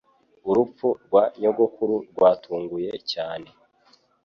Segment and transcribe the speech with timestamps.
[0.49, 3.47] Urupfu rwa nyogokuru rwatunguye cyane.